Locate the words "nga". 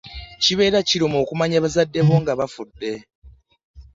2.21-2.33